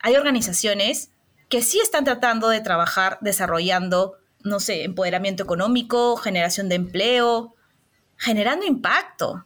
[0.00, 1.10] hay organizaciones
[1.48, 7.54] que sí están tratando de trabajar desarrollando, no sé, empoderamiento económico, generación de empleo,
[8.16, 9.44] generando impacto.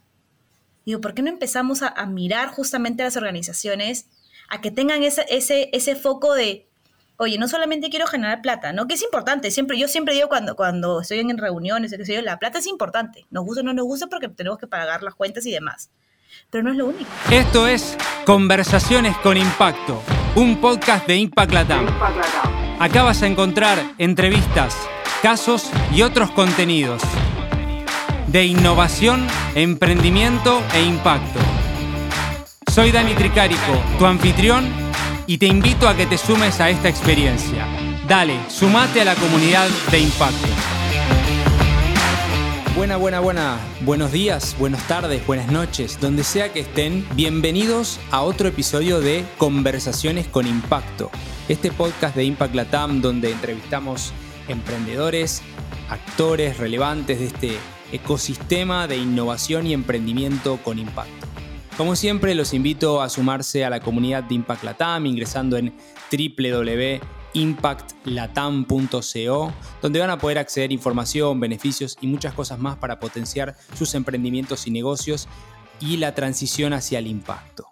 [0.85, 4.07] Digo, ¿por qué no empezamos a, mirar justamente a las organizaciones
[4.49, 6.69] a que tengan ese, ese, ese foco de,
[7.17, 8.87] oye, no solamente quiero generar plata, ¿no?
[8.87, 12.67] Que es importante, siempre, yo siempre digo cuando, cuando estoy en reuniones, la plata es
[12.67, 15.91] importante, nos gusta o no nos gusta porque tenemos que pagar las cuentas y demás,
[16.51, 17.11] pero no es lo único.
[17.31, 20.03] Esto es Conversaciones con Impacto,
[20.35, 21.87] un podcast de Impact Latam.
[22.79, 24.77] Acá vas a encontrar entrevistas,
[25.23, 27.03] casos y otros contenidos
[28.35, 31.39] de innovación, emprendimiento e impacto.
[32.67, 34.69] Soy Dani Tricarico, tu anfitrión,
[35.29, 37.65] y te invito a que te sumes a esta experiencia.
[38.09, 40.49] Dale, sumate a la comunidad de impacto.
[42.77, 43.61] Buena, buena, buena.
[43.83, 47.07] Buenos días, buenas tardes, buenas noches, donde sea que estén.
[47.15, 51.09] Bienvenidos a otro episodio de Conversaciones con Impacto.
[51.49, 54.13] Este podcast de Impact Latam donde entrevistamos
[54.49, 55.41] emprendedores,
[55.89, 57.53] actores relevantes de este
[57.93, 61.29] ecosistema de innovación y emprendimiento con impacto.
[61.77, 65.75] Como siempre, los invito a sumarse a la comunidad de Impact Latam ingresando en
[67.35, 69.53] www.impactlatam.co,
[69.83, 74.67] donde van a poder acceder información, beneficios y muchas cosas más para potenciar sus emprendimientos
[74.67, 75.29] y negocios
[75.81, 77.69] y la transición hacia el impacto.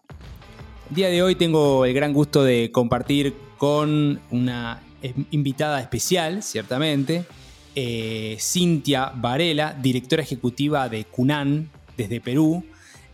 [0.90, 4.82] El día de hoy tengo el gran gusto de compartir con una
[5.30, 7.24] invitada especial, ciertamente,
[7.74, 12.62] eh, Cintia Varela, directora ejecutiva de CUNAN desde Perú.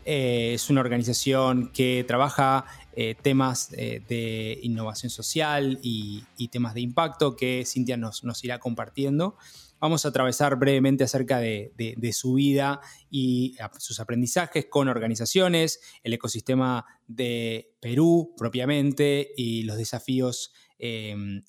[0.05, 2.65] Eh, es una organización que trabaja
[3.01, 9.37] eh, temas de innovación social y, temas de impacto que Cintia nos, irá compartiendo.
[9.79, 16.87] Vamos a atravesar brevemente acerca de, su vida y sus aprendizajes con organizaciones, el ecosistema
[17.07, 20.53] de Perú propiamente y los desafíos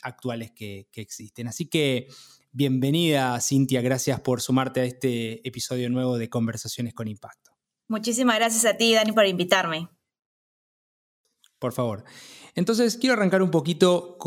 [0.03, 1.47] actuales que, que existen.
[1.47, 2.09] Así que
[2.51, 3.81] Bienvenida, Cintia.
[3.81, 7.51] Gracias por sumarte a este episodio nuevo de Conversaciones con Impacto.
[7.87, 9.87] Muchísimas gracias a ti, Dani, por invitarme.
[11.59, 12.03] Por favor.
[12.55, 14.17] Entonces, quiero arrancar un poquito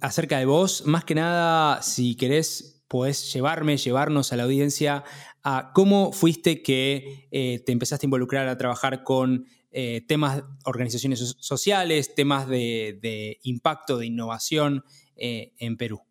[0.00, 0.84] acerca de vos.
[0.86, 5.04] Más que nada, si querés, podés llevarme, llevarnos a la audiencia
[5.42, 11.36] a cómo fuiste que eh, te empezaste a involucrar a trabajar con eh, temas, organizaciones
[11.38, 14.84] sociales, temas de, impacto, de innovación
[15.16, 16.02] eh, en Perú.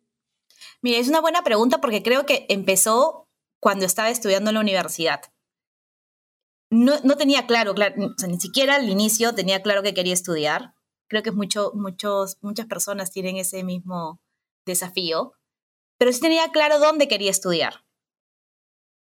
[0.80, 3.28] Mira, es una buena pregunta porque creo que empezó
[3.60, 5.20] cuando estaba estudiando en la universidad.
[6.70, 7.74] No, tenía claro,
[8.28, 10.74] ni siquiera al inicio tenía claro que quería estudiar.
[11.08, 14.20] Creo que mucho, muchos, muchas personas tienen ese mismo
[14.64, 15.32] desafío,
[15.98, 17.84] pero sí tenía claro dónde quería estudiar.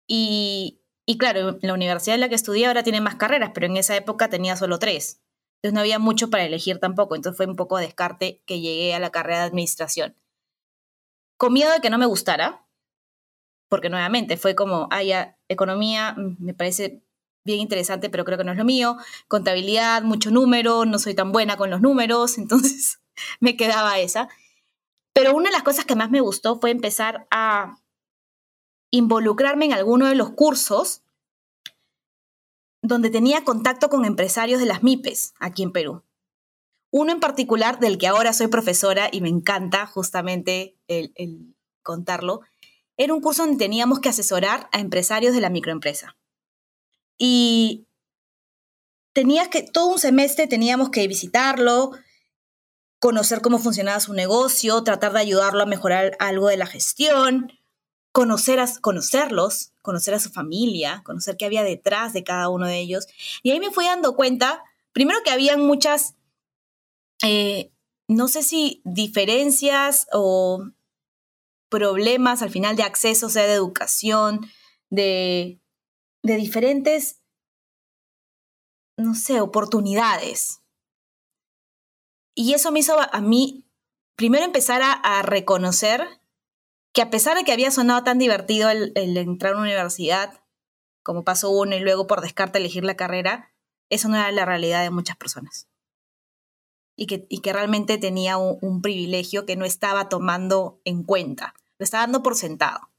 [0.07, 3.77] Y, y claro, la universidad en la que estudié ahora tiene más carreras, pero en
[3.77, 5.21] esa época tenía solo tres.
[5.57, 7.15] Entonces no había mucho para elegir tampoco.
[7.15, 10.15] Entonces fue un poco descarte que llegué a la carrera de administración
[11.37, 12.65] con miedo de que no me gustara,
[13.69, 15.01] porque nuevamente fue como, ah,
[15.47, 17.03] economía mm, me parece
[17.45, 18.97] bien interesante, pero creo que no es lo mío,
[19.27, 22.99] contabilidad, mucho número, no soy tan buena con los números, entonces
[23.39, 24.27] me quedaba esa.
[25.13, 27.77] Pero una de las cosas que más me gustó fue empezar a
[28.91, 31.03] involucrarme en alguno de los cursos
[32.81, 36.03] donde tenía contacto con empresarios de las MIPES aquí en Perú.
[36.91, 42.41] Uno en particular del que ahora soy profesora y me encanta justamente el, contarlo,
[42.97, 46.15] era un curso donde teníamos que asesorar a empresarios de la microempresa.
[47.17, 47.87] Y
[49.13, 51.91] tenías que, todo un semestre teníamos que visitarlo,
[52.99, 57.51] conocer cómo funcionaba su negocio, tratar de ayudarlo a mejorar algo de la gestión,
[58.11, 62.79] conocer a, conocerlos, conocer a su familia, conocer qué había detrás de cada uno de
[62.79, 63.07] ellos.
[63.43, 66.15] Y ahí me fui dando cuenta, primero que habían muchas
[67.23, 67.71] eh,
[68.07, 70.69] no sé si diferencias o
[71.69, 74.41] problemas al final de acceso, sea de educación,
[74.89, 75.59] de,
[76.25, 77.21] de diferentes,
[78.97, 80.61] no sé, oportunidades.
[82.33, 83.69] Y eso me hizo a mí
[84.15, 86.07] primero empezar a, reconocer
[86.93, 90.41] que a pesar de que había sonado tan divertido el, entrar a una universidad,
[91.03, 93.53] como paso uno y luego por descarte elegir la carrera,
[93.89, 95.67] eso no era la realidad de muchas personas
[96.95, 101.83] y que, y que realmente tenía un, privilegio que no estaba tomando en cuenta, lo
[101.83, 102.89] estaba dando por sentado.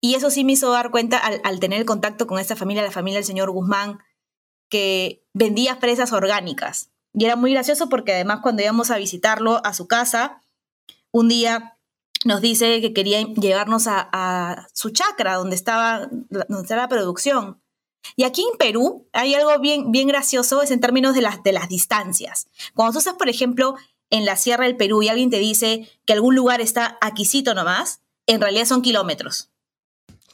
[0.00, 2.90] Y eso sí me hizo dar cuenta al, al tener contacto con esta familia, la
[2.90, 3.98] familia del señor Guzmán,
[4.68, 6.90] que vendía fresas orgánicas.
[7.12, 10.42] Y era muy gracioso porque además cuando íbamos a visitarlo a su casa,
[11.10, 11.78] un día
[12.24, 16.08] nos dice que quería llevarnos a, su chacra, donde estaba,
[16.48, 17.62] donde la producción.
[18.16, 21.52] Y aquí en Perú hay algo bien, bien gracioso, es en términos de las, de
[21.52, 22.48] las distancias.
[22.74, 23.76] Cuando tú estás, por ejemplo,
[24.10, 28.00] en la sierra del Perú y alguien te dice que algún lugar está aquícito nomás,
[28.26, 29.50] en realidad son kilómetros.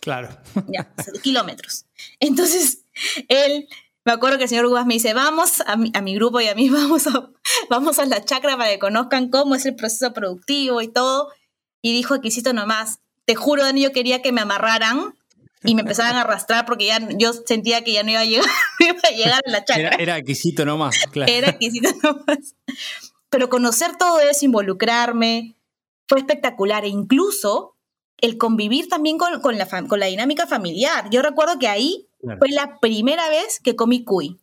[0.03, 0.29] Claro.
[0.67, 1.87] Ya, kilómetros.
[2.19, 2.85] Entonces,
[3.29, 3.69] él,
[4.05, 6.49] me acuerdo que el señor Guas me dice, vamos a mi, a mi, grupo y
[6.49, 7.31] a mí, vamos a,
[7.71, 11.31] vamos a la chacra para que conozcan cómo es el proceso productivo y todo.
[11.83, 15.15] Y dijo, aquícito nomás, te juro, Dani, yo quería que me amarraran
[15.63, 18.47] y me empezaban a arrastrar porque ya yo sentía que ya no iba a llegar,
[18.81, 19.97] iba a, llegar a la chacra.
[20.01, 21.31] Era, aquisito nomás, claro.
[21.33, 22.57] Era aquisito nomás.
[23.31, 25.55] Pero conocer todo eso, involucrarme,
[26.09, 26.85] fue espectacular.
[26.85, 27.77] E incluso
[28.19, 31.11] el convivir también con, con, la, con la dinámica familiar.
[31.11, 32.39] Yo recuerdo que ahí claro.
[32.39, 34.41] fue la primera vez que comí cuy.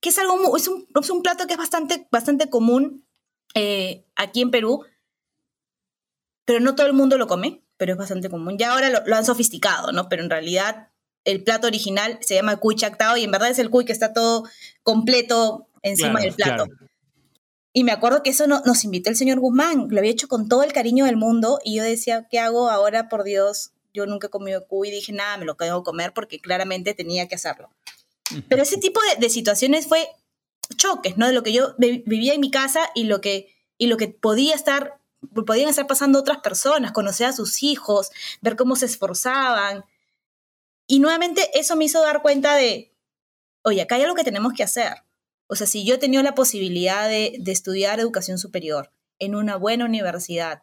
[0.00, 3.06] Que es algo, es un, es un plato que es bastante, bastante común
[3.54, 4.84] eh, aquí en Perú,
[6.44, 8.58] pero no todo el mundo lo come pero es bastante común.
[8.58, 10.10] Ya ahora lo, lo, han sofisticado, ¿no?
[10.10, 10.90] Pero en realidad
[11.24, 14.12] el plato original se llama cuy chactao y en verdad es el cuy que está
[14.12, 14.44] todo
[14.82, 16.66] completo encima claro, del plato.
[16.66, 16.89] Claro.
[17.72, 20.48] Y me acuerdo que eso no, nos invitó el señor Guzmán, lo había hecho con
[20.48, 23.70] todo el cariño del mundo y yo decía, ¿qué hago ahora, por Dios?
[23.94, 26.94] Yo nunca he comido cuy y dije, nada, me lo tengo que comer porque claramente
[26.94, 27.70] tenía que hacerlo.
[28.48, 30.08] Pero ese tipo de, de situaciones fue
[30.76, 31.26] choques, ¿no?
[31.26, 34.54] De lo que yo vivía en mi casa y lo que, y lo que podía
[34.54, 35.00] estar
[35.46, 39.84] podían estar pasando otras personas, conocer a sus hijos, ver cómo se esforzaban.
[40.86, 42.92] Y nuevamente eso me hizo dar cuenta de,
[43.62, 45.02] oye, acá hay algo que tenemos que hacer.
[45.50, 49.84] O sea, si yo he tenido la posibilidad de, estudiar educación superior en una buena
[49.84, 50.62] universidad,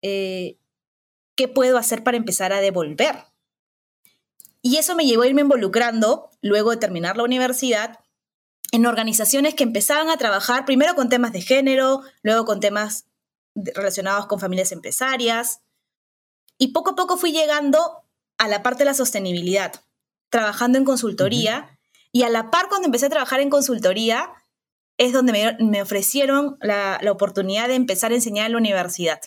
[0.00, 0.56] eh,
[1.36, 3.16] ¿qué puedo hacer para empezar a devolver?
[4.62, 8.00] Y eso me llevó a irme involucrando, luego de terminar la universidad,
[8.72, 13.04] en organizaciones que empezaban a trabajar primero con temas de género, luego con temas
[13.54, 15.60] relacionados con familias empresarias.
[16.56, 18.06] Y poco a poco fui llegando
[18.38, 19.82] a la parte de la sostenibilidad,
[20.30, 21.73] trabajando en consultoría.
[22.14, 24.32] Y a la par, cuando empecé a trabajar en consultoría,
[24.98, 29.20] es donde me, ofrecieron la, oportunidad de empezar a enseñar en la universidad.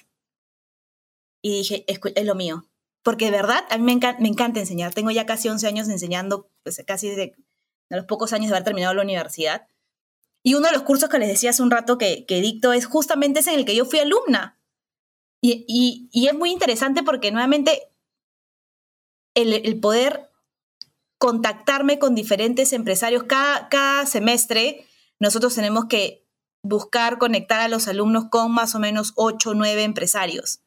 [1.43, 2.65] Y dije, es, lo mío.
[3.03, 4.93] Porque de verdad, a mí me, enca me, encanta enseñar.
[4.93, 7.35] Tengo ya casi 11 años enseñando, pues casi desde
[7.89, 9.67] de los pocos años de haber terminado la universidad.
[10.43, 12.85] Y uno de los cursos que les decía hace un rato que, que dicto es
[12.85, 14.57] justamente ese en el que yo fui alumna.
[15.41, 17.91] Y, y, es muy interesante porque nuevamente
[19.35, 20.26] el, poder
[21.17, 24.85] contactarme con diferentes empresarios cada, cada semestre,
[25.19, 26.27] nosotros tenemos que
[26.63, 30.61] buscar conectar a los alumnos con más o menos 8 o 9 empresarios.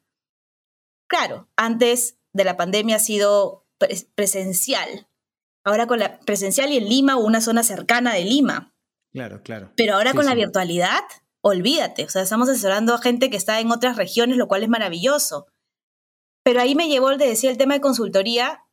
[1.07, 3.65] Claro, antes de la pandemia ha sido
[4.15, 5.07] presencial.
[5.63, 8.73] Ahora con la presencial y en Lima o una zona cercana de Lima.
[9.11, 9.71] Claro, claro.
[9.75, 10.29] Pero ahora sí, con sí.
[10.29, 11.03] la virtualidad,
[11.41, 12.05] olvídate.
[12.05, 15.47] O sea, estamos asesorando a gente que está en otras regiones, lo cual es maravilloso.
[16.43, 18.63] Pero ahí me llevó el de decir el tema de consultoría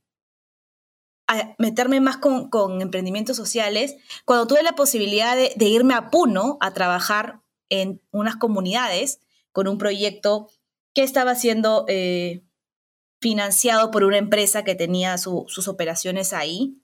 [1.28, 6.56] a meterme más con, con emprendimientos sociales, cuando tuve la posibilidad de, irme a Puno
[6.60, 9.20] a trabajar en unas comunidades
[9.52, 10.48] con un proyecto
[10.94, 12.44] que estaba siendo eh,
[13.20, 16.80] financiado por una empresa que tenía su, sus operaciones ahí.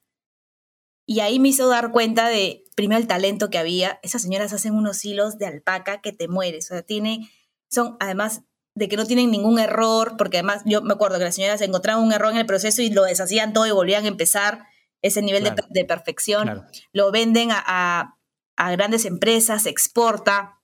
[1.07, 3.99] Y ahí me hizo dar cuenta de, primero, el talento que había.
[4.03, 6.67] Esas señoras hacen unos hilos de alpaca que te mueres.
[6.67, 7.31] O sea, tiene,
[7.71, 8.43] son, además
[8.75, 12.03] de que no tienen ningún error, porque además yo me acuerdo que las señoras encontraban
[12.03, 14.67] un error en el proceso y lo deshacían todo y volvían a empezar
[15.01, 15.57] ese nivel claro.
[15.71, 16.45] de, de, perfección.
[16.45, 16.67] Claro.
[16.93, 18.19] Lo venden a, a,
[18.57, 20.61] a grandes empresas, se exporta.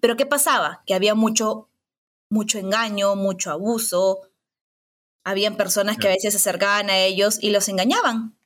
[0.00, 0.82] Pero ¿qué pasaba?
[0.84, 1.70] Que había mucho,
[2.28, 4.20] mucho engaño, mucho abuso.
[5.24, 8.36] Habían personas que a veces se acercaban a ellos y los engañaban.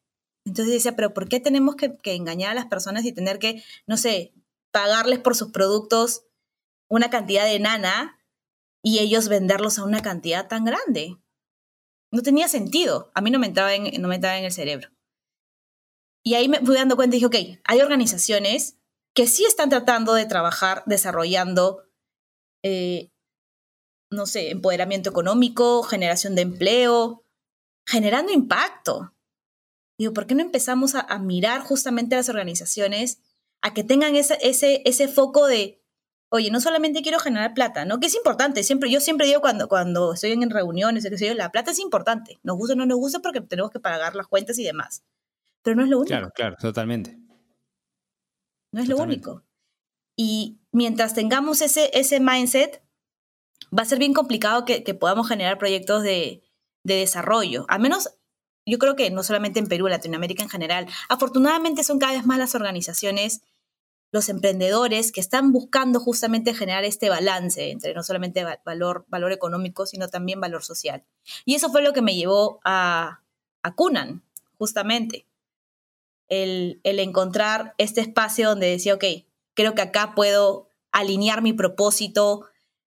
[0.44, 3.64] Entonces decía, pero ¿por qué tenemos que, que, engañar a las personas y tener que,
[3.86, 4.32] no sé,
[4.70, 6.24] pagarles por sus productos
[6.88, 8.15] una cantidad de nana
[8.86, 11.18] y ellos venderlos a una cantidad tan grande?
[12.12, 13.10] No tenía sentido.
[13.16, 14.90] A mí no me entraba en, no me entraba en el cerebro.
[16.24, 18.78] Y ahí me fui dando cuenta y dije, ok, hay organizaciones
[19.12, 21.82] que sí están tratando de trabajar desarrollando,
[22.62, 23.10] eh,
[24.12, 27.24] no sé, empoderamiento económico, generación de empleo,
[27.88, 29.16] generando impacto.
[29.98, 33.18] Digo, ¿por qué no empezamos a, a mirar justamente a las organizaciones
[33.62, 35.82] a que tengan ese, ese, ese foco de,
[36.28, 38.00] oye, no solamente quiero generar plata, ¿no?
[38.00, 41.70] Que es importante, siempre, yo siempre digo cuando, cuando estoy en reuniones, que la plata
[41.70, 44.64] es importante, nos gusta o no nos gusta porque tenemos que pagar las cuentas y
[44.64, 45.04] demás,
[45.62, 46.08] pero no es lo único.
[46.08, 47.18] Claro, claro, totalmente.
[48.72, 49.26] No es totalmente.
[49.26, 49.46] lo único.
[50.16, 52.82] Y mientras tengamos ese, ese mindset,
[53.76, 56.42] va a ser bien complicado que, que podamos generar proyectos de,
[56.84, 58.10] de desarrollo, a menos
[58.68, 62.38] yo creo que no solamente en Perú, Latinoamérica en general, afortunadamente son cada vez más
[62.38, 63.42] las organizaciones,
[64.16, 69.84] los emprendedores que están buscando justamente generar este balance entre no solamente valor, valor económico,
[69.84, 71.04] sino también valor social.
[71.44, 73.20] Y eso fue lo que me llevó a,
[73.62, 74.22] a Cunan,
[74.58, 75.26] justamente.
[76.28, 79.04] El, el encontrar este espacio donde decía, ok,
[79.52, 82.46] creo que acá puedo alinear mi propósito,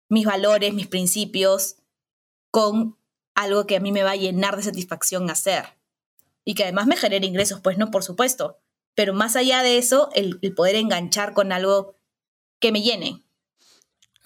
[0.10, 1.76] mis valores, mis principios
[2.50, 2.98] con
[3.36, 5.66] algo que a mí me va a llenar de satisfacción hacer.
[6.44, 8.58] Y que además me genere ingresos, pues no, por supuesto.
[8.96, 11.98] Pero más allá de eso, el, poder enganchar con algo
[12.60, 13.24] que me llene.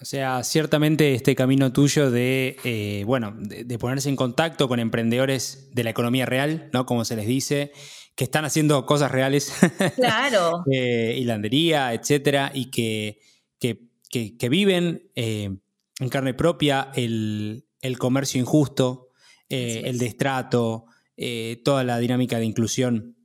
[0.00, 5.70] O sea, ciertamente este camino tuyo de, eh, bueno, de, ponerse en contacto con emprendedores
[5.72, 6.84] de la economía real, ¿no?
[6.84, 7.72] Como se les dice,
[8.14, 9.52] que están haciendo cosas reales.
[9.94, 10.64] Claro.
[10.70, 13.20] eh, hilandería, etcétera, y que,
[13.58, 15.56] que, viven eh,
[15.98, 17.64] en carne propia el,
[17.98, 19.08] comercio injusto,
[19.48, 20.86] el destrato,
[21.64, 23.15] toda la dinámica de inclusión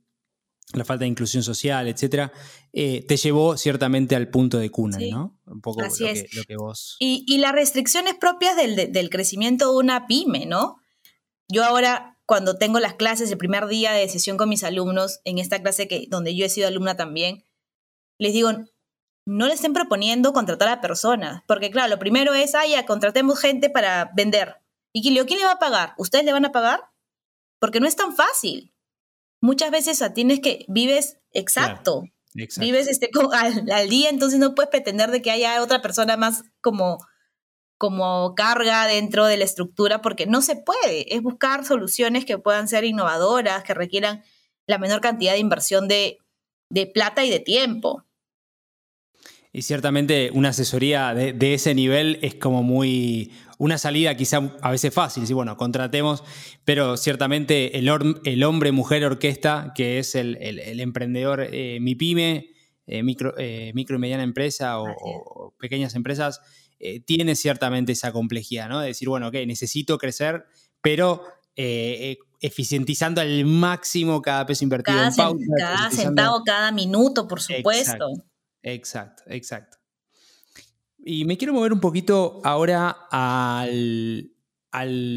[0.74, 2.32] la falta de inclusión social, etcétera,
[2.72, 5.38] eh, te llevó ciertamente al punto de cuna, ¿no?
[5.46, 6.96] Un poco lo, que, vos.
[6.98, 10.76] Y, las restricciones propias del, crecimiento de una pyme, ¿no?
[11.48, 15.38] Yo ahora, cuando tengo las clases, el primer día de sesión con mis alumnos, en
[15.38, 17.44] esta clase que, donde yo he sido alumna también,
[18.18, 18.50] les digo,
[19.26, 23.38] no le estén proponiendo contratar a personas, porque claro, lo primero es, ah, ya, contratemos
[23.38, 24.56] gente para vender.
[24.94, 25.94] ¿Y quién le va a pagar?
[25.98, 26.80] ¿Ustedes le van a pagar?
[27.58, 28.71] Porque no es tan fácil
[29.42, 32.04] muchas veces tienes que vives exacto.
[32.34, 33.10] Vives este,
[33.70, 36.98] al, día, entonces no puedes pretender de que haya otra persona más como,
[37.76, 41.14] como carga dentro de la estructura, porque no se puede.
[41.14, 44.22] Es buscar soluciones que puedan ser innovadoras, que requieran
[44.66, 46.16] la menor cantidad de inversión de,
[46.70, 48.06] de plata y de tiempo.
[49.52, 54.92] Y ciertamente una asesoría de, ese nivel es como muy una salida quizá a veces
[54.92, 56.24] fácil, sí, bueno, contratemos,
[56.64, 57.88] pero ciertamente el,
[58.24, 60.36] el hombre, mujer, orquesta, que es el,
[60.80, 62.50] emprendedor eh, mi pyme,
[62.88, 66.40] eh, micro, eh, micro, y mediana empresa o, pequeñas empresas,
[67.06, 68.80] tiene ciertamente esa complejidad, ¿no?
[68.80, 70.44] De decir, bueno, ok, necesito crecer,
[70.80, 71.22] pero
[71.54, 75.44] eficientizando al máximo cada peso invertido en pauta.
[75.56, 78.08] Cada centavo, cada minuto, por supuesto.
[78.64, 79.81] Exacto, exacto.
[81.04, 84.30] Y me quiero mover un poquito ahora al,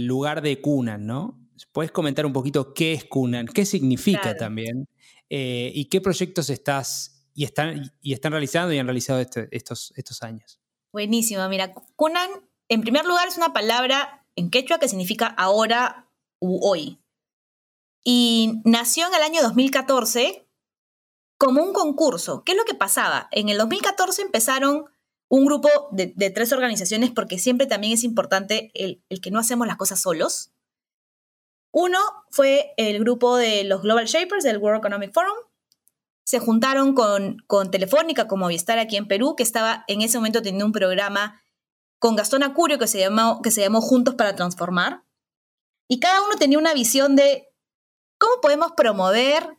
[0.07, 1.39] lugar de Cunan, ¿no?
[1.71, 3.45] ¿Puedes comentar un poquito qué es Cunan?
[3.45, 4.87] ¿Qué significa también?
[5.29, 9.93] Eh, ¿Y qué proyectos estás y están, y están realizando y han realizado este, estos,
[9.95, 10.59] estos años?
[10.91, 11.47] Buenísimo.
[11.49, 12.29] Mira, Cunan,
[12.67, 16.99] en primer lugar, es una palabra en quechua que significa ahora u hoy.
[18.03, 20.47] Y nació en el año 2014
[21.37, 22.43] como un concurso.
[22.43, 23.27] ¿Qué es lo que pasaba?
[23.31, 24.85] En el 2014 empezaron
[25.27, 29.77] un grupo de, tres organizaciones porque siempre también es importante el, que no hacemos las
[29.77, 30.51] cosas solos.
[31.71, 35.35] Uno fue el grupo de los Global Shapers del World Economic Forum.
[36.25, 40.41] Se juntaron con, con Telefónica, como Movistar aquí en Perú, que estaba en ese momento
[40.41, 41.41] teniendo un programa
[41.99, 45.03] con Gastón Acurio que se llamó, que se llamó Juntos para Transformar.
[45.87, 47.49] Y cada uno tenía una visión de
[48.17, 49.57] cómo podemos promover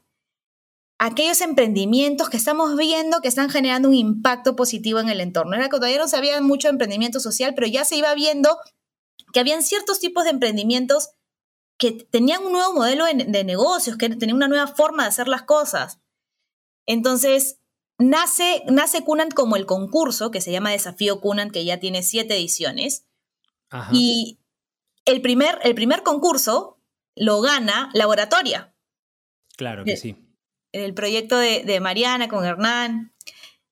[0.98, 5.54] aquellos emprendimientos que estamos viendo que están generando un impacto positivo en el entorno.
[5.54, 8.58] Era que todavía no se había mucho emprendimiento social, pero ya se iba viendo
[9.32, 11.10] que habían ciertos tipos de emprendimientos
[11.78, 15.42] que tenían un nuevo modelo de, negocios, que tenían una nueva forma de hacer las
[15.42, 16.00] cosas.
[16.86, 17.58] Entonces,
[17.98, 22.34] nace, nace Cunan como el concurso, que se llama Desafío Cunan, que ya tiene siete
[22.34, 23.04] ediciones.
[23.92, 24.38] Y
[25.04, 26.80] el primer, el primer concurso
[27.14, 28.74] lo gana Laboratoria.
[29.58, 30.25] Claro que sí
[30.84, 33.12] el proyecto de, Mariana con Hernán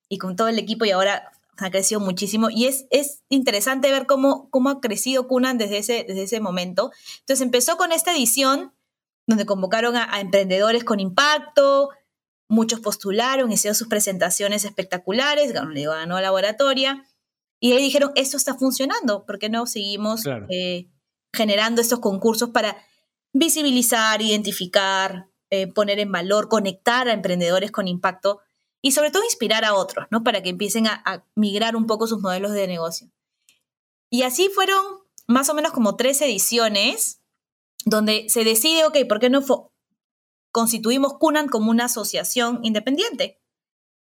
[0.08, 4.06] y con todo el equipo y ahora ha crecido muchísimo y es, es interesante ver
[4.06, 6.90] cómo, cómo ha crecido Cunan desde ese, desde ese momento.
[7.20, 8.72] Entonces empezó con esta edición
[9.26, 11.90] donde convocaron a, emprendedores con impacto,
[12.48, 17.04] muchos postularon, hicieron sus presentaciones espectaculares, ganó, laboratoria
[17.60, 20.90] y ahí dijeron, esto está funcionando, ¿por qué no seguimos eh,
[21.32, 22.76] generando estos concursos para
[23.32, 28.40] visibilizar, identificar, eh, poner en valor, conectar a emprendedores con impacto
[28.84, 30.22] y sobre todo inspirar a otros, ¿no?
[30.22, 33.10] Para que empiecen a, migrar un poco sus modelos de negocio.
[34.10, 34.84] Y así fueron
[35.26, 37.22] más o menos como tres ediciones
[37.86, 39.42] donde se decide, ok, ¿por qué no
[40.52, 43.40] constituimos Cunan como una asociación independiente?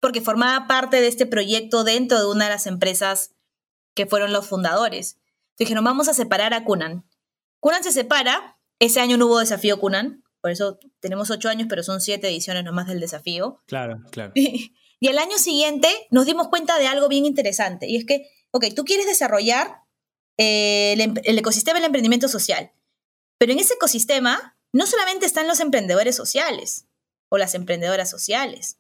[0.01, 3.37] Porque formaba parte de este proyecto dentro de una de las empresas
[3.95, 5.17] que fueron los fundadores.
[5.59, 7.07] Dijeron, vamos a separar a Cunan.
[7.61, 11.85] Cunan se separa, ese año no hubo desafío Cunan, por eso tenemos ocho años, pero
[11.85, 13.63] son siete ediciones nomás del desafío.
[13.67, 14.33] Claro, claro.
[14.35, 18.67] y al año siguiente nos dimos cuenta de algo bien interesante, y es que, ok,
[18.75, 19.83] tú quieres desarrollar
[20.39, 22.73] eh, em, el, ecosistema del emprendimiento social,
[23.39, 26.87] pero en ese ecosistema no solamente están los emprendedores sociales
[27.29, 28.79] o las emprendedoras sociales.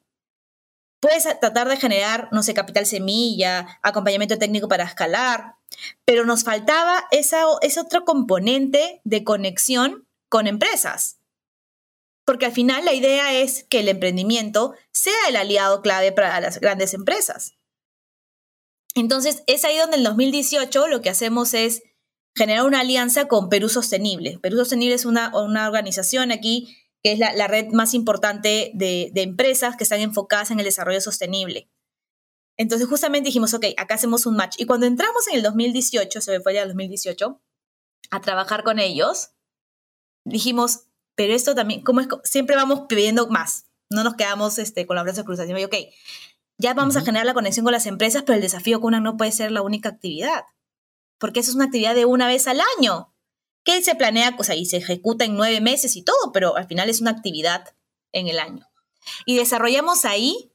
[1.00, 5.56] Puedes tratar de generar, no sé, capital semilla, acompañamiento técnico para escalar,
[6.04, 11.18] pero nos faltaba esa, ese otro componente de conexión con empresas
[12.24, 16.60] porque al final la idea es que el emprendimiento sea el aliado clave para las
[16.60, 17.54] grandes empresas.
[18.94, 21.82] Entonces, es ahí donde en el 2018 lo que hacemos es
[22.34, 24.38] generar una alianza con Perú Sostenible.
[24.38, 29.22] Perú Sostenible es una, una organización aquí que es la, red más importante de, de,
[29.22, 31.68] empresas que están enfocadas en el desarrollo sostenible.
[32.56, 34.54] Entonces justamente dijimos, ok, acá hacemos un match.
[34.58, 37.42] Y cuando entramos en el 2018, se me fue ya el 2018,
[38.10, 39.30] a trabajar con ellos,
[40.24, 44.96] dijimos, pero esto también, como es, siempre vamos pidiendo más, no nos quedamos este, con
[44.96, 45.50] la brazos cruzados.
[45.50, 45.74] Y ok,
[46.58, 47.02] ya vamos uh -huh.
[47.02, 49.52] a generar la conexión con las empresas, pero el desafío con una no puede ser
[49.52, 50.44] la única actividad,
[51.18, 53.14] porque eso es una actividad de una vez al año
[53.64, 56.66] que se planea, o sea, y se ejecuta en nueve meses y todo, pero al
[56.66, 57.64] final es una actividad
[58.12, 58.66] en el año.
[59.24, 60.52] Y desarrollamos ahí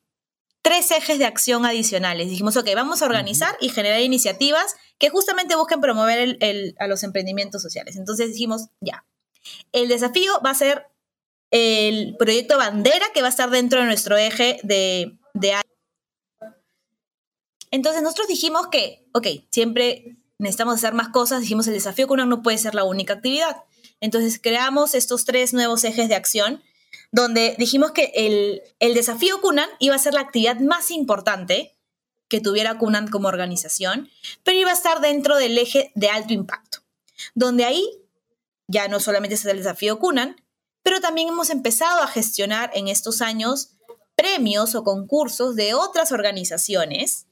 [0.61, 2.29] tres ejes de acción adicionales.
[2.29, 6.87] Dijimos, ok, vamos a organizar y generar iniciativas que justamente busquen promover el, el, a
[6.87, 7.95] los emprendimientos sociales.
[7.95, 9.05] Entonces dijimos, ya,
[9.71, 10.87] el desafío va a ser
[11.51, 15.53] el proyecto bandera que va a estar dentro de nuestro eje de, de...
[17.71, 22.43] Entonces nosotros dijimos que, ok, siempre necesitamos hacer más cosas, dijimos el desafío Kunan no
[22.43, 23.63] puede ser la única actividad.
[23.99, 26.63] Entonces creamos estos tres nuevos ejes de acción
[27.11, 31.73] donde dijimos que el, el desafío Kunan iba a ser la actividad más importante
[32.27, 34.09] que tuviera Kunan como organización,
[34.43, 36.79] pero iba a estar dentro del eje de alto impacto,
[37.35, 37.89] donde ahí
[38.67, 40.35] ya no solamente es el desafío Kunan,
[40.83, 43.77] pero también hemos empezado a gestionar en estos años
[44.15, 47.27] premios o concursos de otras organizaciones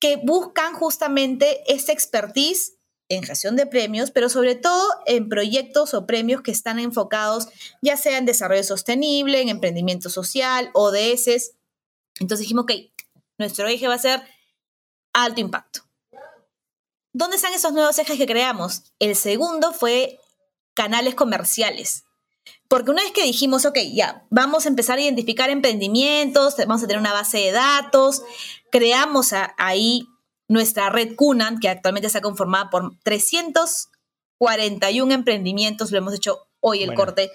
[0.00, 2.78] que buscan justamente esta expertise
[3.08, 7.48] en gestión de premios, pero sobre todo en proyectos o premios que están enfocados
[7.82, 11.52] ya sea en desarrollo sostenible, en emprendimiento social, ODS.
[12.20, 12.72] Entonces dijimos, ok,
[13.38, 14.22] nuestro eje va a ser
[15.12, 15.83] alto impacto.
[17.14, 18.92] ¿Dónde están esos nuevos ejes que creamos?
[18.98, 20.18] El segundo fue
[20.74, 22.02] canales comerciales.
[22.66, 26.88] Porque una vez que dijimos, ok, ya, vamos a empezar a identificar emprendimientos, vamos a
[26.88, 28.24] tener una base de datos,
[28.72, 30.08] creamos a, ahí
[30.48, 36.88] nuestra red Cunan, que actualmente está conformada por 341 emprendimientos, lo hemos hecho hoy el
[36.88, 37.00] bueno.
[37.00, 37.30] corte,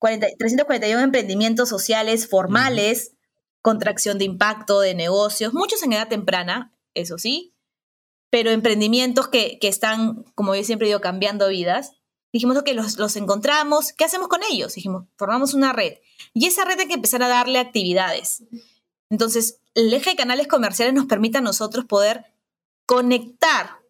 [0.00, 3.18] 40, 341 emprendimientos sociales formales, uh -huh.
[3.62, 7.51] contracción de impacto, de negocios, muchos en edad temprana, eso sí,
[8.32, 11.92] pero emprendimientos que, que están, como yo siempre digo, cambiando vidas.
[12.32, 14.74] Dijimos, ok, los, los encontramos, ¿qué hacemos con ellos?
[14.74, 15.98] Dijimos, formamos una red.
[16.32, 18.44] Y esa red hay que empezar a darle actividades.
[19.10, 22.24] Entonces, el eje de canales comerciales nos permite a nosotros poder
[22.86, 23.80] conectar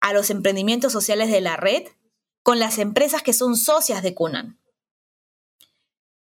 [0.00, 1.82] a los emprendimientos sociales de la red
[2.42, 4.58] con las empresas que son socias de Cunan.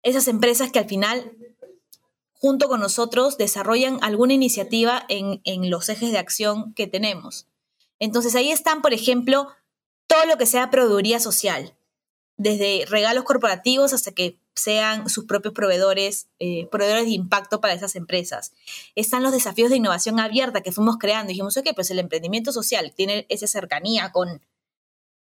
[0.02, 1.30] Esas empresas que al final,
[2.32, 7.46] junto con nosotros, desarrollan alguna iniciativa en, en los ejes de acción que tenemos.
[7.98, 9.48] Entonces ahí están, por ejemplo,
[10.06, 11.76] todo lo que sea proveeduría social,
[12.36, 17.94] desde regalos corporativos hasta que sean sus propios proveedores, eh, proveedores de impacto para esas
[17.94, 18.52] empresas.
[18.94, 21.28] Están los desafíos de innovación abierta que fuimos creando.
[21.28, 24.42] Dijimos, ok, pues el emprendimiento social tiene esa cercanía con,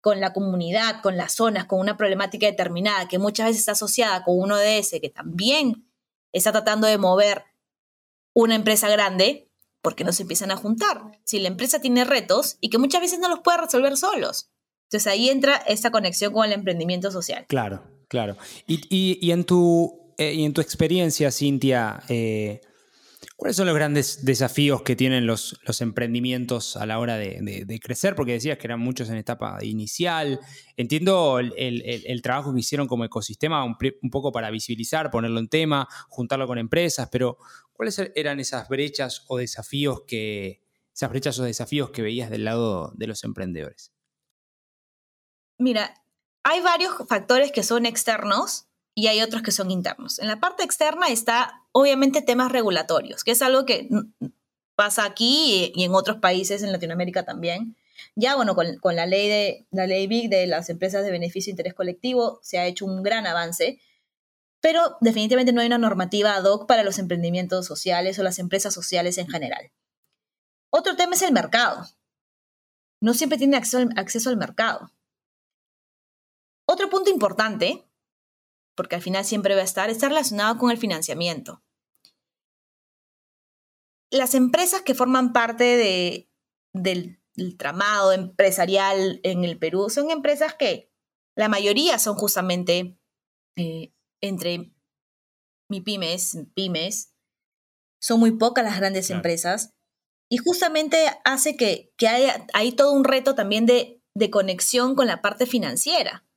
[0.02, 4.24] con la comunidad, con las zonas, con una problemática determinada que muchas veces está asociada
[4.24, 5.88] con un ODS que también
[6.32, 7.46] está tratando de mover
[8.34, 9.49] una empresa grande,
[9.82, 11.02] porque no se empiezan a juntar.
[11.24, 14.52] Si la empresa tiene retos y que muchas veces no los puede resolver solos.
[14.84, 17.46] Entonces ahí entra esta conexión con el emprendimiento social.
[17.48, 18.38] Claro, claro.
[18.66, 22.62] Y, y, en, tu, eh, y en tu experiencia, Cintia, eh,
[23.40, 28.14] ¿cuáles son los grandes desafíos que tienen los, los emprendimientos a la hora de, crecer?
[28.14, 30.42] Porque decías que eran muchos en etapa inicial.
[30.76, 35.48] Entiendo el, el, trabajo que hicieron como ecosistema un, un, poco para visibilizar, ponerlo en
[35.48, 37.38] tema, juntarlo con empresas, pero
[37.72, 40.62] ¿cuáles eran esas brechas o desafíos que,
[40.94, 43.94] esas brechas o desafíos que veías del lado de los emprendedores?
[45.58, 45.94] Mira,
[46.44, 50.20] hay varios factores que son externos y hay otros que son internos.
[50.20, 53.90] En la parte externa está, obviamente, temas regulatorios, que es algo que
[54.76, 57.76] pasa aquí y en otros países en Latinoamérica también.
[58.16, 61.52] Ya, bueno, con, con la ley de la ley BIC de las empresas de beneficio
[61.52, 63.80] e interés colectivo se ha hecho un gran avance,
[64.62, 68.74] pero definitivamente no hay una normativa ad hoc para los emprendimientos sociales o las empresas
[68.74, 69.72] sociales en general.
[70.72, 71.86] Otro tema es el mercado.
[73.02, 74.92] No siempre tiene acceso al, acceso al mercado.
[76.66, 77.89] Otro punto importante,
[78.80, 81.62] porque al final siempre va a estar, está relacionado con el financiamiento.
[84.10, 86.32] Las empresas que forman parte de,
[86.74, 90.94] del, del, tramado empresarial en el Perú son empresas que
[91.36, 92.98] la mayoría son justamente
[93.58, 94.74] eh, entre
[95.70, 97.14] mi pymes, pymes,
[98.02, 99.18] son muy pocas las grandes claro.
[99.18, 99.74] empresas
[100.32, 105.08] y justamente hace que, que haya hay todo un reto también de, de conexión con
[105.08, 106.29] la parte financiera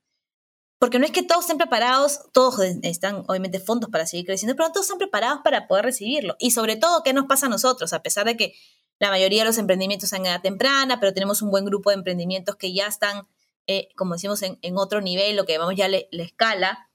[0.83, 4.67] porque no es que todos estén preparados, todos están obviamente fondos para seguir creciendo, pero
[4.67, 6.35] no todos están preparados para poder recibirlo.
[6.39, 7.93] Y sobre todo, ¿qué nos pasa a nosotros?
[7.93, 8.53] A pesar de que
[8.99, 11.95] la mayoría de los emprendimientos están en edad temprana, pero tenemos un buen grupo de
[11.95, 13.29] emprendimientos que ya están,
[13.65, 16.89] eh, como decimos, en, otro nivel, lo que llamamos ya la escala.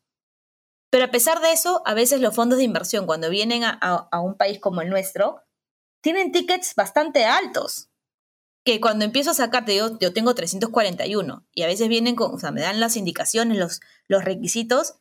[0.91, 4.37] Pero a pesar de eso, a veces los fondos de inversión, cuando vienen a, un
[4.37, 5.41] país como el nuestro,
[6.03, 7.89] tienen tickets bastante altos.
[8.69, 12.39] Que cuando empiezo a sacarte, yo, yo tengo 341 y a veces vienen con, o
[12.39, 14.97] sea, me dan las indicaciones, los, los requisitos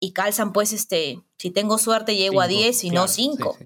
[0.00, 3.58] y calzan, pues, este, si tengo suerte llego a 10 y no 5.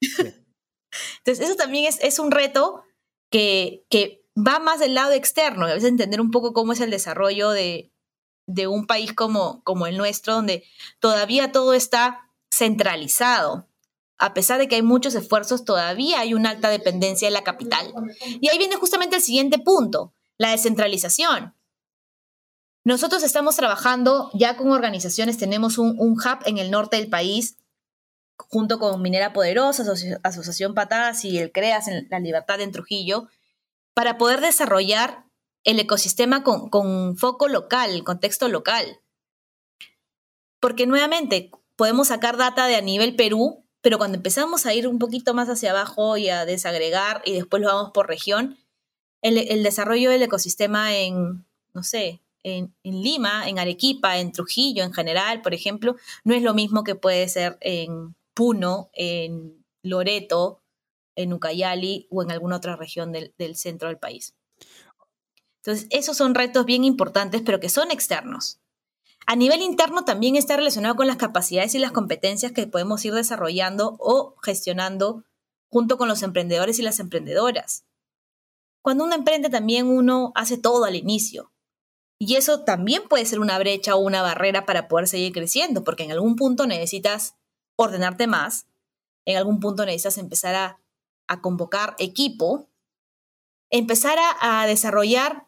[0.00, 2.82] Entonces, eso también es, es un reto
[3.30, 6.90] que, que, va más del lado externo, a veces entender un poco cómo es el
[6.90, 7.92] desarrollo de,
[8.48, 10.64] de un país como, como el nuestro, donde
[10.98, 13.67] todavía todo está centralizado.
[14.18, 17.92] A pesar de que hay muchos esfuerzos, todavía hay una alta dependencia de la capital.
[18.40, 21.54] Y ahí viene justamente el siguiente punto, la descentralización.
[22.84, 27.58] Nosotros estamos trabajando ya con organizaciones, tenemos un, hub en el norte del país,
[28.36, 29.84] junto con Minera Poderosa,
[30.22, 33.28] Asociación Patas y el CREAS en La Libertad en Trujillo,
[33.94, 35.26] para poder desarrollar
[35.64, 39.00] el ecosistema con, foco local, contexto local.
[40.60, 44.98] Porque nuevamente podemos sacar data de a nivel Perú, pero cuando empezamos a ir un
[44.98, 48.58] poquito más hacia abajo y a desagregar y después lo vamos por región,
[49.22, 55.42] el, desarrollo del ecosistema en, no sé, en, Lima, en Arequipa, en Trujillo en general,
[55.42, 60.60] por ejemplo, no es lo mismo que puede ser en Puno, en Loreto,
[61.16, 64.34] en Ucayali o en alguna otra región del centro del país.
[65.62, 68.60] Entonces, esos son retos bien importantes, pero que son externos.
[69.30, 73.12] A nivel interno también está relacionado con las capacidades y las competencias que podemos ir
[73.12, 75.22] desarrollando o gestionando
[75.68, 77.84] junto con los emprendedores y las emprendedoras.
[78.80, 81.52] Cuando uno emprende también uno hace todo al inicio.
[82.18, 86.04] Y eso también puede ser una brecha o una barrera para poder seguir creciendo, porque
[86.04, 87.36] en algún punto necesitas
[87.76, 88.66] ordenarte más,
[89.26, 90.80] en algún punto necesitas empezar a,
[91.42, 92.70] convocar equipo,
[93.68, 95.47] empezar a desarrollar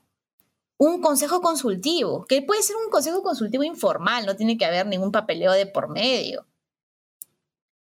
[0.80, 5.12] un consejo consultivo, que puede ser un consejo consultivo informal, no tiene que haber ningún
[5.12, 6.46] papeleo de por medio,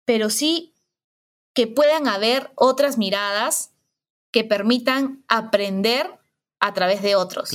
[0.05, 0.75] pero sí
[1.55, 3.73] que puedan haber otras miradas
[4.31, 6.19] que permitan aprender
[6.61, 7.53] a través de otros.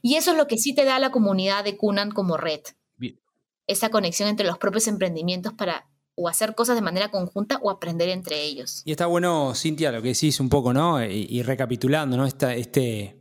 [0.00, 2.60] Y eso es lo que sí te da la comunidad de Cunan como red.
[3.66, 8.08] Esa conexión entre los propios emprendimientos para o hacer cosas de manera conjunta o aprender
[8.08, 8.80] entre ellos.
[8.86, 11.04] Y está bueno, Cintia, lo que decís un poco, ¿no?
[11.04, 12.24] Y, recapitulando, ¿no?
[12.24, 13.17] este, eh,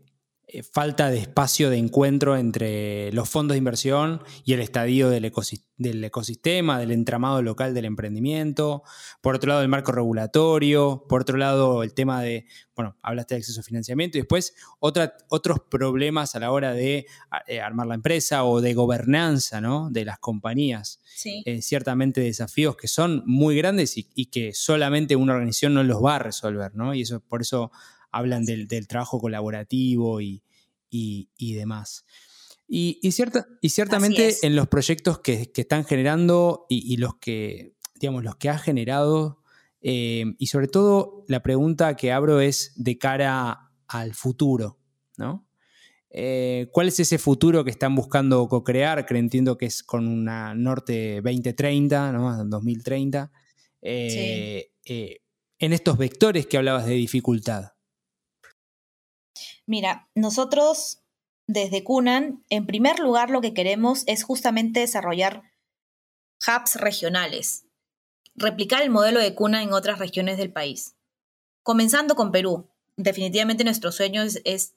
[0.72, 6.80] falta de espacio de encuentro entre los fondos de inversión y el estadio del, ecosistema,
[6.80, 8.84] del entramado local del emprendimiento,
[9.22, 12.46] por otro lado el marco regulatorio, por otro lado el tema de,
[12.78, 17.08] bueno, hablaste de acceso a financiamiento y después otros problemas a la hora de
[17.48, 19.90] eh, armar la empresa o de gobernanza ¿no?
[19.92, 21.02] de las compañías.
[21.26, 26.04] Eh, ciertamente desafíos que son muy grandes y, y, que solamente una organización no los
[26.04, 26.94] va a resolver, ¿no?
[26.94, 27.72] Y eso por eso
[28.12, 30.44] hablan del, trabajo colaborativo y,
[31.40, 32.06] demás.
[32.68, 33.12] Y, y
[33.70, 39.42] ciertamente en los proyectos que, están generando y, los que, digamos, los que ha generado,
[39.82, 44.80] eh, y sobre todo la pregunta que abro es de cara al futuro,
[45.18, 45.48] ¿no?
[46.10, 49.06] Eh, ¿Cuál es ese futuro que están buscando co-crear?
[49.06, 52.46] Que entiendo que es con una Norte 2030, ¿no?
[52.46, 53.32] 2030.
[53.82, 54.72] Eh,
[55.60, 57.74] en estos vectores que hablabas de dificultad.
[59.68, 61.04] Mira, nosotros
[61.46, 65.44] desde Cunan, en primer lugar lo que queremos es justamente desarrollar
[66.48, 67.66] hubs regionales,
[68.36, 70.96] replicar el modelo de Cunan en otras regiones del país.
[71.64, 72.70] Comenzando con Perú.
[72.96, 74.74] Definitivamente nuestro sueño es,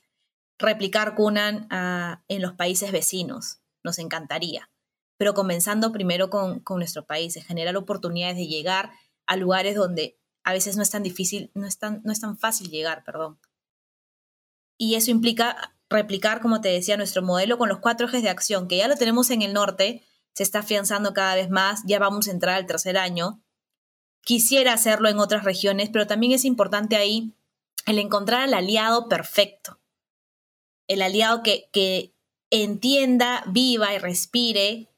[0.58, 3.60] replicar Cunan ah, en los países vecinos.
[3.84, 4.70] Nos encantaría.
[5.16, 8.90] Pero comenzando primero con, nuestro país, generar oportunidades de llegar
[9.26, 12.70] a lugares donde a veces no es tan difícil, no es no es tan fácil
[12.70, 13.38] llegar, perdón
[14.80, 18.66] y eso implica replicar, como te decía, nuestro modelo con los cuatro ejes de acción,
[18.66, 22.26] que ya lo tenemos en el norte, se está afianzando cada vez más, ya vamos
[22.26, 23.42] a entrar al tercer año.
[24.22, 27.34] Quisiera hacerlo en otras regiones, pero también es importante ahí
[27.84, 29.78] el encontrar al aliado perfecto,
[30.88, 32.14] el aliado que, que
[32.48, 34.88] entienda, viva y respire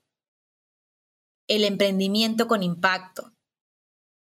[1.48, 3.32] el emprendimiento con impacto.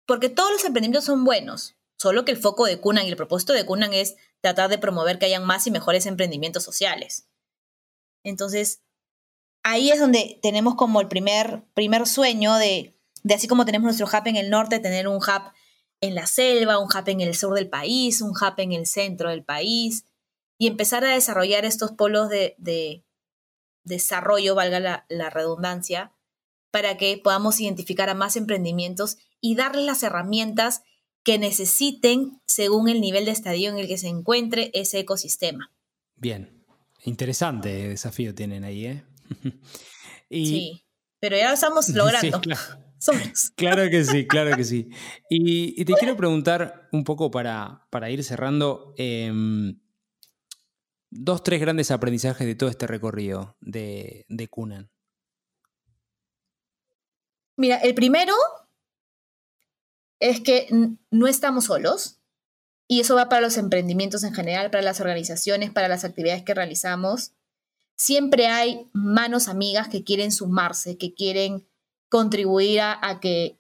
[0.08, 3.54] Porque todos los emprendimientos son buenos, solo que el foco de Cunan y el propósito
[3.54, 7.28] de Cunan es tratar de promover que hayan más y mejores emprendimientos sociales.
[8.24, 8.82] Entonces,
[9.64, 14.08] ahí es donde tenemos como el primer, primer sueño de, de, así como tenemos nuestro
[14.08, 15.52] hub en el norte, tener un hub
[16.02, 19.30] en la selva, un hub en el sur del país, un hub en el centro
[19.30, 20.06] del país,
[20.58, 23.04] y empezar a desarrollar estos polos de, de
[23.84, 26.14] desarrollo, valga la redundancia,
[26.72, 30.84] para que podamos identificar a más emprendimientos y darles las herramientas
[31.26, 35.72] que necesiten según el nivel de estadio en el que se encuentre ese ecosistema.
[36.16, 36.64] Bien,
[37.04, 39.04] interesante desafío tienen ahí, ¿eh?
[40.30, 40.84] Sí,
[41.20, 42.42] pero ya lo estamos logrando.
[43.56, 43.90] claro.
[43.90, 44.90] que sí, claro que sí.
[45.30, 49.80] Y, te quiero preguntar un poco para, para ir cerrando, em,
[51.10, 54.92] dos, tres grandes aprendizajes de todo este recorrido de, de Kunan.
[57.58, 58.34] Mira, el primero
[60.30, 60.68] es que
[61.12, 62.20] no estamos solos
[62.88, 66.54] y eso va para los emprendimientos en general, para las organizaciones, para las actividades que
[66.54, 67.34] realizamos.
[67.96, 71.68] Siempre hay manos amigas que quieren sumarse, que quieren
[72.10, 73.60] contribuir a, que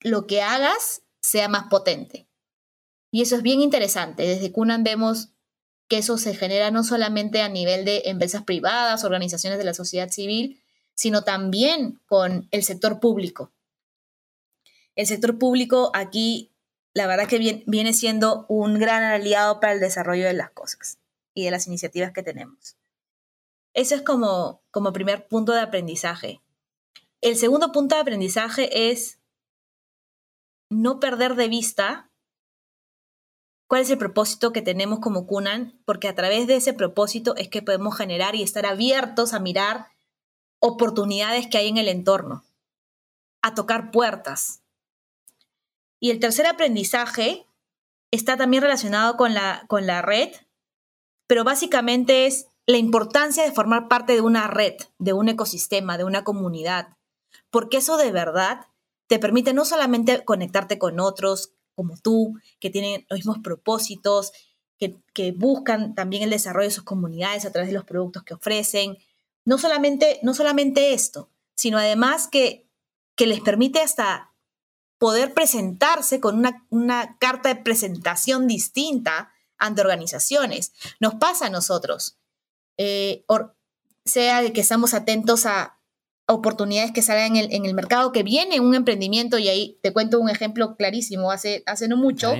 [0.00, 2.28] lo que hagas sea más potente.
[3.10, 4.22] Y eso es bien interesante.
[4.22, 5.30] Desde Cunan vemos
[5.88, 10.10] que eso se genera no solamente a nivel de empresas privadas, organizaciones de la sociedad
[10.10, 10.62] civil,
[10.94, 13.50] sino también con el sector público.
[14.96, 16.50] El sector público aquí,
[16.94, 20.98] la verdad que viene siendo un gran aliado para el desarrollo de las cosas
[21.34, 22.76] y de las iniciativas que tenemos.
[23.74, 26.40] Ese es como, como primer punto de aprendizaje.
[27.20, 29.18] El segundo punto de aprendizaje es
[30.70, 32.10] no perder de vista
[33.68, 37.48] cuál es el propósito que tenemos como Cunan, porque a través de ese propósito es
[37.48, 39.86] que podemos generar y estar abiertos a mirar
[40.60, 42.44] oportunidades que hay en el entorno,
[43.42, 44.62] a tocar puertas.
[46.00, 47.46] Y el tercer aprendizaje
[48.10, 50.30] está también relacionado con la, con la red,
[51.26, 56.04] pero básicamente es la importancia de formar parte de una red, de un ecosistema, de
[56.04, 56.96] una comunidad,
[57.50, 58.66] porque eso de verdad
[59.06, 64.32] te permite no solamente conectarte con otros como tú, que tienen los mismos propósitos,
[64.78, 68.34] que, que, buscan también el desarrollo de sus comunidades a través de los productos que
[68.34, 68.98] ofrecen.
[69.44, 72.66] No solamente, no solamente esto, sino además que,
[73.14, 74.29] que les permite hasta
[75.00, 80.72] poder presentarse con una, una carta de presentación distinta ante organizaciones.
[81.00, 82.18] Nos pasa a nosotros.
[82.78, 83.24] Eh,
[84.04, 85.78] sea de que estamos atentos a
[86.28, 90.28] oportunidades que salen en el, mercado, que viene un emprendimiento, y ahí te cuento un
[90.28, 92.34] ejemplo clarísimo, hace, hace no mucho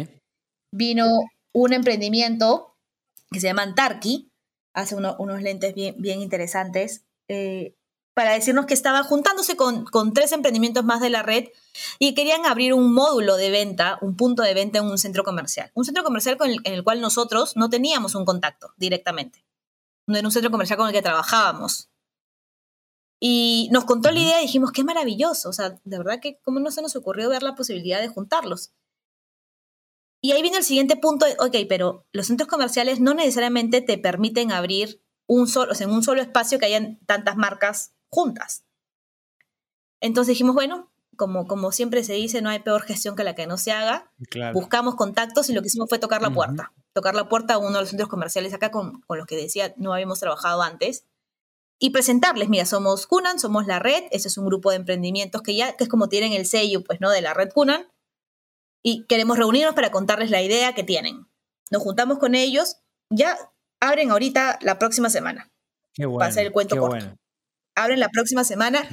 [0.72, 1.06] vino
[1.52, 2.76] un emprendimiento
[3.32, 4.30] que se llama Antarki,
[4.74, 7.74] hace unos lentes bien, bien interesantes, eh,
[8.14, 11.48] para decirnos que estaba juntándose con, con, tres emprendimientos más de la red
[11.98, 15.70] y querían abrir un módulo de venta, un punto de venta en un centro comercial.
[15.74, 19.44] Un centro comercial con en el cual nosotros no teníamos un contacto directamente
[20.10, 21.88] no era un centro comercial con el que trabajábamos.
[23.22, 26.58] Y nos contó la idea y dijimos, qué maravilloso, o sea, de verdad que cómo
[26.58, 28.72] no se nos ocurrió ver la posibilidad de juntarlos.
[30.22, 34.52] Y ahí viene el siguiente punto, ok, pero los centros comerciales no necesariamente te permiten
[34.52, 38.64] abrir un solo, o sea, en un solo espacio que hayan tantas marcas juntas.
[40.00, 43.46] Entonces dijimos, bueno, como, como siempre se dice, no hay peor gestión que la que
[43.46, 44.10] no se haga.
[44.52, 47.72] Buscamos contactos y lo que hicimos fue tocar la puerta tocar la puerta a uno
[47.72, 51.04] de los centros comerciales acá con, con los que decía no habíamos trabajado antes
[51.82, 55.56] y presentarles, mira, somos Cunan, somos la red, ese es un grupo de emprendimientos que
[55.56, 57.08] ya, que es como tienen el sello, pues, ¿no?
[57.08, 57.88] De la red Cunan,
[58.82, 61.26] y queremos reunirnos para contarles la idea que tienen.
[61.70, 63.38] Nos juntamos con ellos, ya
[63.80, 65.50] abren ahorita la próxima semana.
[65.94, 66.18] Qué bueno.
[66.18, 67.16] Para hacer el cuento corto.
[67.82, 68.86] Abren la próxima semana.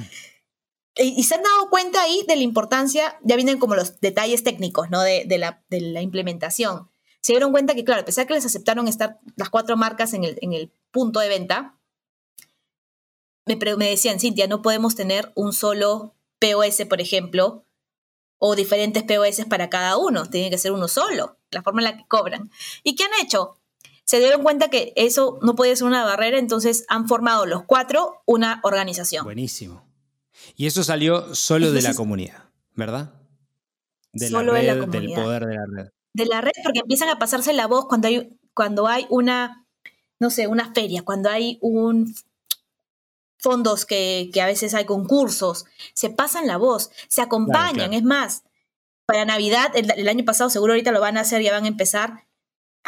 [0.94, 4.90] Y, se han dado cuenta ahí de la importancia, ya vienen como los detalles técnicos,
[4.90, 5.00] ¿no?
[5.02, 9.50] De, la, implementación se dieron cuenta que, claro, a pesar que les aceptaron estar las
[9.50, 11.78] cuatro marcas en el, en el punto de venta,
[13.44, 17.66] me, me decían, Cintia, no podemos tener un solo POS, por ejemplo,
[18.38, 21.96] o diferentes POS para cada uno, tiene que ser uno solo, la forma en la
[21.96, 22.50] que cobran.
[22.84, 23.58] ¿Y qué han hecho?
[24.08, 28.22] Se dieron cuenta que eso no podía ser una barrera, entonces han formado los cuatro
[28.24, 29.22] una organización.
[29.24, 29.86] Buenísimo.
[30.56, 32.44] Y eso salió solo de la comunidad,
[32.74, 33.12] ¿verdad?
[34.12, 37.18] De solo la red, del poder de la red de la red porque empiezan a
[37.18, 39.66] pasarse la voz cuando hay, cuando hay una,
[40.18, 42.14] no sé, una feria, cuando hay un
[43.38, 48.42] fondos que, a veces hay concursos, se pasan la voz, se acompañan, es más,
[49.06, 52.26] para Navidad, el, año pasado seguro ahorita lo van a hacer, ya van a empezar.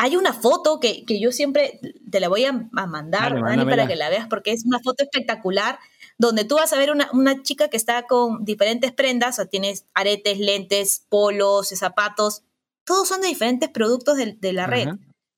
[0.02, 1.78] Hay una foto que, yo siempre
[2.10, 5.78] te la voy a, mandar, Dani, para que la veas, porque es una foto espectacular,
[6.16, 9.84] donde tú vas a ver una, una chica que está con diferentes prendas, o tienes
[9.92, 12.44] aretes, lentes, polos, zapatos,
[12.86, 14.88] todos son de diferentes productos de, la red,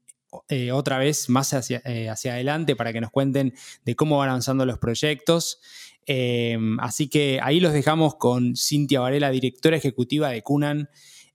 [0.50, 3.54] eh, otra vez más hacia, eh, hacia, adelante para que nos cuenten
[3.86, 5.62] de cómo van avanzando los proyectos.
[6.08, 10.90] Eh, así que ahí los dejamos con Cintia Varela, directora ejecutiva de Cunan.